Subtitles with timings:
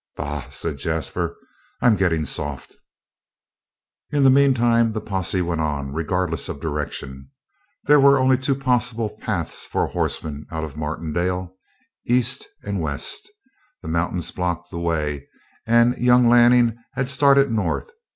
[0.15, 1.37] "Bah!" said Jasper.
[1.79, 2.75] "I'm getting soft!"
[4.09, 7.29] In the meantime the posse went on, regardless of direction.
[7.83, 11.55] There were only two possible paths for a horseman out of Martindale;
[12.07, 13.29] east and west
[13.83, 15.27] the mountains blocked the way,
[15.67, 17.91] and young Lanning had started north.